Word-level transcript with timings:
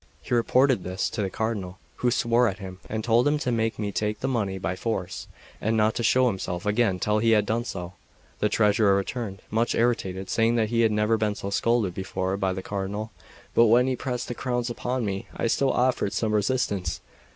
He 0.23 0.33
reported 0.33 0.83
this 0.83 1.11
to 1.11 1.21
the 1.21 1.29
Cardinal, 1.29 1.77
who 1.97 2.09
swore 2.09 2.47
at 2.47 2.57
him, 2.57 2.79
and 2.89 3.03
told 3.03 3.27
him 3.27 3.37
to 3.37 3.51
make 3.51 3.77
me 3.77 3.91
take 3.91 4.19
the 4.19 4.27
money 4.27 4.57
by 4.57 4.75
force, 4.75 5.27
and 5.61 5.77
not 5.77 5.93
to 5.93 6.01
show 6.01 6.25
himself 6.25 6.65
again 6.65 6.97
till 6.97 7.19
he 7.19 7.33
had 7.33 7.45
done 7.45 7.65
so. 7.65 7.93
The 8.39 8.49
treasurer 8.49 8.95
returned, 8.95 9.43
much 9.51 9.75
irritated, 9.75 10.27
saying 10.27 10.57
he 10.69 10.81
had 10.81 10.91
never 10.91 11.17
been 11.19 11.35
so 11.35 11.51
scolded 11.51 11.93
before 11.93 12.35
by 12.35 12.51
the 12.51 12.63
Cardinal; 12.63 13.11
but 13.53 13.67
when 13.67 13.85
he 13.85 13.95
pressed 13.95 14.27
the 14.27 14.33
crowns 14.33 14.71
upon 14.71 15.05
me, 15.05 15.27
I 15.37 15.45
still 15.45 15.71
offered 15.71 16.13
some 16.13 16.33
resistance. 16.33 16.99